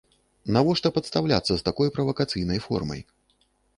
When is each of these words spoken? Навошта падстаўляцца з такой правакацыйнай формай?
Навошта 0.55 0.91
падстаўляцца 0.95 1.49
з 1.55 1.61
такой 1.67 1.93
правакацыйнай 1.99 2.59
формай? 2.67 3.01